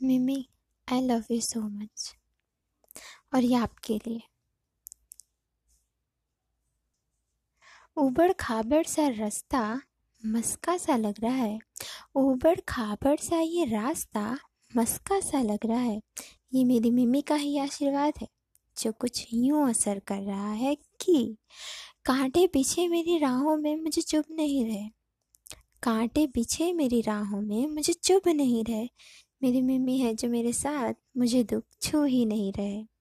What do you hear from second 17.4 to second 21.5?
आशीर्वाद है, जो कुछ यूँ असर कर रहा है कि